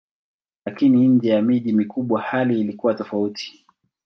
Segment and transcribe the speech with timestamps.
[0.65, 3.65] Lakini nje ya miji mikubwa hali ilikuwa tofauti.